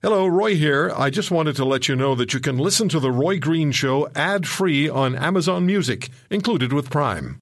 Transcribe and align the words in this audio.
Hello, 0.00 0.28
Roy 0.28 0.54
here. 0.54 0.92
I 0.96 1.10
just 1.10 1.32
wanted 1.32 1.56
to 1.56 1.64
let 1.64 1.88
you 1.88 1.96
know 1.96 2.14
that 2.14 2.32
you 2.32 2.38
can 2.38 2.56
listen 2.56 2.88
to 2.90 3.00
The 3.00 3.10
Roy 3.10 3.40
Green 3.40 3.72
Show 3.72 4.08
ad 4.14 4.46
free 4.46 4.88
on 4.88 5.16
Amazon 5.16 5.66
Music, 5.66 6.10
included 6.30 6.72
with 6.72 6.88
Prime. 6.88 7.40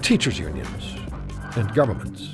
Teachers' 0.00 0.38
unions 0.38 0.96
and 1.56 1.70
governments 1.74 2.30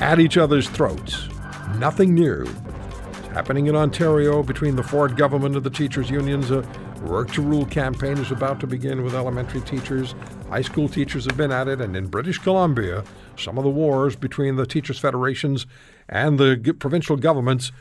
at 0.00 0.18
each 0.18 0.38
other's 0.38 0.70
throats. 0.70 1.28
Nothing 1.76 2.14
new. 2.14 2.46
It's 3.10 3.28
happening 3.34 3.66
in 3.66 3.76
Ontario 3.76 4.42
between 4.42 4.76
the 4.76 4.82
Ford 4.82 5.14
government 5.14 5.54
and 5.54 5.62
the 5.62 5.68
teachers' 5.68 6.08
unions. 6.08 6.50
A 6.50 6.62
work 7.06 7.32
to 7.32 7.42
rule 7.42 7.64
campaign 7.64 8.18
is 8.18 8.30
about 8.30 8.60
to 8.60 8.66
begin 8.66 9.02
with 9.02 9.14
elementary 9.14 9.60
teachers. 9.62 10.14
High 10.48 10.62
school 10.62 10.88
teachers 10.88 11.24
have 11.24 11.36
been 11.36 11.52
at 11.52 11.68
it, 11.68 11.80
and 11.80 11.96
in 11.96 12.08
British 12.08 12.38
Columbia, 12.38 13.04
some 13.36 13.58
of 13.58 13.64
the 13.64 13.70
wars 13.70 14.16
between 14.16 14.56
the 14.56 14.66
teachers' 14.66 14.98
federations 14.98 15.66
and 16.08 16.38
the 16.38 16.74
provincial 16.78 17.16
governments 17.16 17.72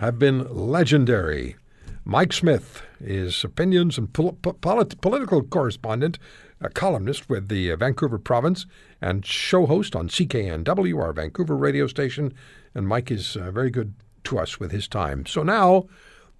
have 0.00 0.18
been 0.18 0.46
legendary. 0.54 1.56
Mike 2.04 2.32
Smyth 2.32 2.82
is 3.00 3.44
opinions 3.44 3.98
and 3.98 4.12
pol- 4.12 4.38
polit- 4.60 5.00
political 5.00 5.42
correspondent, 5.42 6.18
a 6.60 6.70
columnist 6.70 7.28
with 7.28 7.48
the 7.48 7.74
Vancouver 7.74 8.18
province, 8.18 8.64
and 9.00 9.26
show 9.26 9.66
host 9.66 9.94
on 9.94 10.08
CKNW, 10.08 11.00
our 11.00 11.12
Vancouver 11.12 11.56
radio 11.56 11.86
station. 11.86 12.32
And 12.74 12.88
Mike 12.88 13.10
is 13.10 13.36
uh, 13.36 13.50
very 13.50 13.70
good 13.70 13.94
to 14.24 14.38
us 14.38 14.58
with 14.58 14.72
his 14.72 14.88
time. 14.88 15.26
So 15.26 15.42
now, 15.42 15.86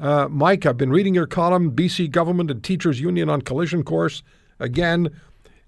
uh, 0.00 0.28
Mike, 0.28 0.64
I've 0.66 0.76
been 0.76 0.90
reading 0.90 1.14
your 1.14 1.26
column, 1.26 1.72
BC 1.72 2.10
Government 2.10 2.50
and 2.50 2.62
Teachers 2.62 3.00
Union 3.00 3.28
on 3.28 3.42
Collision 3.42 3.82
Course. 3.82 4.22
Again, 4.60 5.10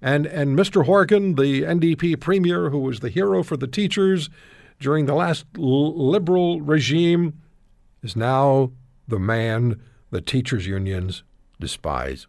and 0.03 0.27
and 0.27 0.59
Mr. 0.59 0.85
Horgan, 0.85 1.35
the 1.35 1.63
NDP 1.63 2.19
premier, 2.21 2.71
who 2.71 2.79
was 2.79 3.01
the 3.01 3.09
hero 3.09 3.43
for 3.43 3.57
the 3.57 3.67
teachers, 3.67 4.31
during 4.79 5.07
the 5.07 5.15
last 5.15 5.45
liberal 5.57 6.61
regime 6.61 7.41
is 8.03 8.17
now 8.17 8.73
the 9.07 9.19
man 9.19 9.81
the 10.11 10.21
teachers' 10.21 10.67
unions 10.67 11.23
despise. 11.61 12.27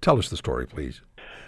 Tell 0.00 0.18
us 0.18 0.30
the 0.30 0.36
story, 0.36 0.66
please. 0.66 1.02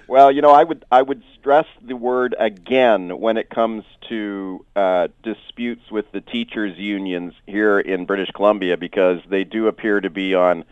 Well, 0.09 0.31
you 0.31 0.43
know, 0.43 0.51
I 0.51 0.65
would 0.65 0.85
I 0.91 1.01
would 1.01 1.23
stress 1.39 1.67
the 1.81 1.97
word 1.97 2.35
again 2.39 3.19
when 3.19 3.37
it 3.37 3.49
comes 3.49 3.85
to 4.09 4.65
uh, 4.77 5.09
disputes 5.23 5.91
with 5.91 6.11
the 6.13 6.21
teachers' 6.21 6.77
unions 6.77 7.35
here 7.47 7.79
in 7.79 8.05
British 8.05 8.31
Columbia 8.31 8.77
because 8.77 9.21
they 9.29 9.45
do 9.45 9.69
appear 9.69 10.01
to 10.01 10.11
be 10.11 10.35
on 10.35 10.65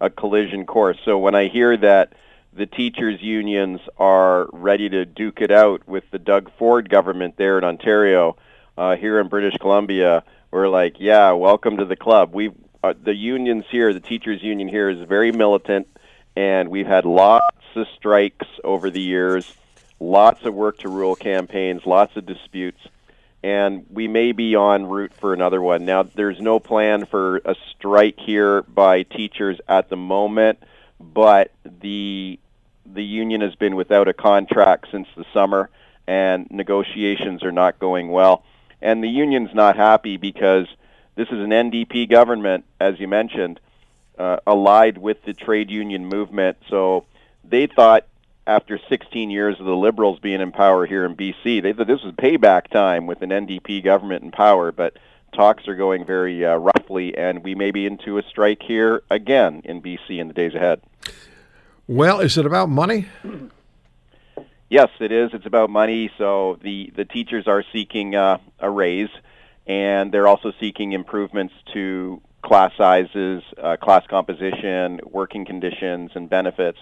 a 0.00 0.10
collision 0.10 0.66
course. 0.66 0.98
So 1.04 1.18
when 1.18 1.34
I 1.34 1.48
hear 1.48 1.76
that 1.76 2.12
the 2.52 2.66
teachers' 2.66 3.22
unions 3.22 3.80
are 3.98 4.48
ready 4.52 4.88
to 4.88 5.04
duke 5.04 5.40
it 5.40 5.50
out 5.50 5.86
with 5.86 6.04
the 6.10 6.18
Doug 6.18 6.50
Ford 6.58 6.88
government 6.88 7.36
there 7.36 7.58
in 7.58 7.64
Ontario, 7.64 8.36
uh, 8.76 8.96
here 8.96 9.20
in 9.20 9.28
British 9.28 9.56
Columbia, 9.58 10.24
we're 10.50 10.68
like, 10.68 10.96
yeah, 10.98 11.32
welcome 11.32 11.76
to 11.76 11.84
the 11.84 11.96
club. 11.96 12.32
We 12.34 12.50
uh, 12.82 12.94
the 13.02 13.14
unions 13.14 13.64
here, 13.70 13.92
the 13.92 14.00
teachers 14.00 14.42
union 14.42 14.68
here 14.68 14.88
is 14.88 15.06
very 15.06 15.32
militant, 15.32 15.88
and 16.36 16.68
we've 16.68 16.86
had 16.86 17.04
lots 17.04 17.57
of 17.76 17.86
strikes 17.96 18.46
over 18.64 18.90
the 18.90 19.00
years, 19.00 19.52
lots 20.00 20.44
of 20.44 20.54
work 20.54 20.78
to 20.78 20.88
rule 20.88 21.14
campaigns, 21.14 21.86
lots 21.86 22.16
of 22.16 22.26
disputes, 22.26 22.80
and 23.42 23.86
we 23.90 24.08
may 24.08 24.32
be 24.32 24.54
en 24.54 24.86
route 24.86 25.12
for 25.14 25.32
another 25.32 25.60
one. 25.60 25.84
Now, 25.84 26.02
there's 26.02 26.40
no 26.40 26.58
plan 26.58 27.06
for 27.06 27.38
a 27.44 27.54
strike 27.70 28.18
here 28.18 28.62
by 28.62 29.04
teachers 29.04 29.60
at 29.68 29.88
the 29.88 29.96
moment, 29.96 30.58
but 31.00 31.52
the 31.64 32.38
the 32.90 33.04
union 33.04 33.42
has 33.42 33.54
been 33.54 33.76
without 33.76 34.08
a 34.08 34.14
contract 34.14 34.86
since 34.90 35.06
the 35.14 35.26
summer, 35.34 35.68
and 36.06 36.50
negotiations 36.50 37.42
are 37.42 37.52
not 37.52 37.78
going 37.78 38.08
well 38.08 38.42
and 38.80 39.02
the 39.02 39.08
union's 39.08 39.54
not 39.54 39.76
happy 39.76 40.16
because 40.16 40.66
this 41.14 41.28
is 41.28 41.38
an 41.38 41.50
NDP 41.50 42.08
government, 42.08 42.64
as 42.80 43.00
you 43.00 43.08
mentioned, 43.08 43.60
uh, 44.18 44.38
allied 44.46 44.98
with 44.98 45.22
the 45.24 45.32
trade 45.32 45.70
union 45.70 46.06
movement. 46.06 46.58
So 46.68 47.04
they 47.50 47.66
thought 47.66 48.06
after 48.46 48.78
16 48.88 49.30
years 49.30 49.58
of 49.60 49.66
the 49.66 49.76
Liberals 49.76 50.18
being 50.18 50.40
in 50.40 50.52
power 50.52 50.86
here 50.86 51.04
in 51.04 51.16
BC, 51.16 51.62
they 51.62 51.72
thought 51.72 51.86
this 51.86 52.02
was 52.02 52.14
payback 52.14 52.68
time 52.68 53.06
with 53.06 53.22
an 53.22 53.30
NDP 53.30 53.84
government 53.84 54.24
in 54.24 54.30
power, 54.30 54.72
but 54.72 54.96
talks 55.34 55.68
are 55.68 55.74
going 55.74 56.04
very 56.04 56.44
uh, 56.44 56.56
roughly, 56.56 57.16
and 57.16 57.44
we 57.44 57.54
may 57.54 57.70
be 57.70 57.86
into 57.86 58.18
a 58.18 58.22
strike 58.22 58.62
here 58.62 59.02
again 59.10 59.62
in 59.64 59.82
BC 59.82 60.18
in 60.18 60.28
the 60.28 60.34
days 60.34 60.54
ahead. 60.54 60.80
Well, 61.86 62.20
is 62.20 62.38
it 62.38 62.46
about 62.46 62.68
money? 62.68 63.06
Yes, 64.70 64.90
it 65.00 65.12
is. 65.12 65.30
It's 65.32 65.46
about 65.46 65.70
money. 65.70 66.10
So 66.18 66.58
the 66.62 66.92
the 66.94 67.06
teachers 67.06 67.46
are 67.46 67.64
seeking 67.72 68.14
uh, 68.14 68.36
a 68.58 68.68
raise, 68.68 69.08
and 69.66 70.12
they're 70.12 70.26
also 70.26 70.52
seeking 70.60 70.92
improvements 70.92 71.54
to 71.72 72.20
class 72.42 72.72
sizes, 72.76 73.42
uh, 73.56 73.76
class 73.76 74.06
composition, 74.06 75.00
working 75.04 75.46
conditions, 75.46 76.10
and 76.14 76.28
benefits. 76.28 76.78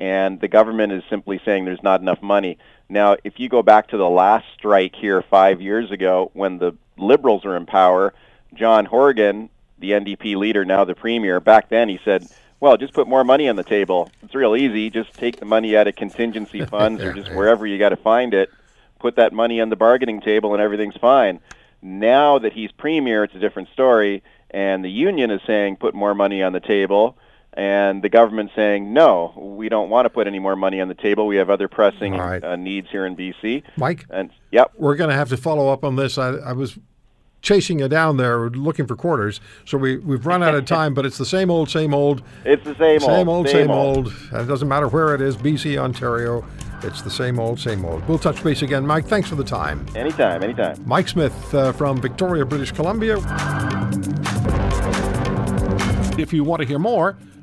And 0.00 0.40
the 0.40 0.48
government 0.48 0.92
is 0.92 1.02
simply 1.08 1.40
saying 1.44 1.64
there's 1.64 1.82
not 1.82 2.00
enough 2.00 2.20
money. 2.20 2.58
Now, 2.88 3.16
if 3.24 3.38
you 3.38 3.48
go 3.48 3.62
back 3.62 3.88
to 3.88 3.96
the 3.96 4.08
last 4.08 4.46
strike 4.54 4.94
here 4.96 5.22
five 5.22 5.60
years 5.60 5.90
ago, 5.90 6.30
when 6.34 6.58
the 6.58 6.76
Liberals 6.96 7.44
were 7.44 7.56
in 7.56 7.66
power, 7.66 8.12
John 8.54 8.84
Horgan, 8.84 9.50
the 9.78 9.92
NDP 9.92 10.36
leader, 10.36 10.64
now 10.64 10.84
the 10.84 10.94
premier, 10.94 11.40
back 11.40 11.68
then 11.68 11.88
he 11.88 11.98
said 12.04 12.28
well, 12.64 12.78
just 12.78 12.94
put 12.94 13.06
more 13.06 13.24
money 13.24 13.46
on 13.46 13.56
the 13.56 13.62
table. 13.62 14.10
It's 14.22 14.34
real 14.34 14.56
easy. 14.56 14.88
Just 14.88 15.12
take 15.12 15.36
the 15.36 15.44
money 15.44 15.76
out 15.76 15.86
of 15.86 15.96
contingency 15.96 16.64
funds 16.64 17.02
or 17.02 17.12
just 17.12 17.30
wherever 17.34 17.66
you 17.66 17.78
got 17.78 17.90
to 17.90 17.96
find 17.96 18.32
it. 18.32 18.50
Put 18.98 19.16
that 19.16 19.34
money 19.34 19.60
on 19.60 19.68
the 19.68 19.76
bargaining 19.76 20.22
table 20.22 20.54
and 20.54 20.62
everything's 20.62 20.96
fine. 20.96 21.40
Now 21.82 22.38
that 22.38 22.54
he's 22.54 22.72
premier, 22.72 23.22
it's 23.24 23.34
a 23.34 23.38
different 23.38 23.68
story. 23.74 24.22
And 24.50 24.82
the 24.82 24.90
union 24.90 25.30
is 25.30 25.42
saying 25.46 25.76
put 25.76 25.94
more 25.94 26.14
money 26.14 26.42
on 26.42 26.54
the 26.54 26.60
table. 26.60 27.18
And 27.56 28.02
the 28.02 28.08
government 28.08 28.50
saying, 28.56 28.92
no, 28.92 29.32
we 29.36 29.68
don't 29.68 29.88
want 29.88 30.06
to 30.06 30.10
put 30.10 30.26
any 30.26 30.40
more 30.40 30.56
money 30.56 30.80
on 30.80 30.88
the 30.88 30.94
table. 30.94 31.28
We 31.28 31.36
have 31.36 31.50
other 31.50 31.68
pressing 31.68 32.14
right. 32.14 32.42
uh, 32.42 32.56
needs 32.56 32.88
here 32.90 33.06
in 33.06 33.14
BC. 33.14 33.62
Mike, 33.76 34.06
and 34.10 34.30
yep, 34.50 34.72
we're 34.76 34.96
going 34.96 35.10
to 35.10 35.16
have 35.16 35.28
to 35.28 35.36
follow 35.36 35.68
up 35.68 35.84
on 35.84 35.94
this. 35.94 36.18
I, 36.18 36.30
I 36.30 36.52
was 36.52 36.76
chasing 37.42 37.78
you 37.78 37.88
down 37.88 38.16
there 38.16 38.50
looking 38.50 38.86
for 38.86 38.96
quarters. 38.96 39.40
So 39.66 39.78
we, 39.78 39.98
we've 39.98 40.26
run 40.26 40.42
out 40.42 40.54
of 40.54 40.64
time, 40.64 40.94
but 40.94 41.06
it's 41.06 41.18
the 41.18 41.26
same 41.26 41.50
old, 41.50 41.70
same 41.70 41.94
old. 41.94 42.22
It's 42.44 42.64
the 42.64 42.74
same, 42.76 42.98
same 43.00 43.28
old, 43.28 43.46
same, 43.46 43.54
same 43.54 43.70
old. 43.70 44.06
old. 44.08 44.14
It 44.32 44.46
doesn't 44.46 44.66
matter 44.66 44.88
where 44.88 45.14
it 45.14 45.20
is, 45.20 45.36
BC, 45.36 45.78
Ontario. 45.78 46.44
It's 46.82 47.02
the 47.02 47.10
same 47.10 47.38
old, 47.38 47.60
same 47.60 47.84
old. 47.84 48.06
We'll 48.08 48.18
touch 48.18 48.42
base 48.42 48.62
again. 48.62 48.86
Mike, 48.86 49.06
thanks 49.06 49.28
for 49.28 49.36
the 49.36 49.44
time. 49.44 49.86
Anytime, 49.94 50.42
anytime. 50.42 50.82
Mike 50.84 51.08
Smyth 51.08 51.54
uh, 51.54 51.72
from 51.72 52.00
Victoria, 52.00 52.44
British 52.44 52.72
Columbia. 52.72 53.18
If 56.18 56.32
you 56.32 56.44
want 56.44 56.62
to 56.62 56.68
hear 56.68 56.78
more, 56.78 57.16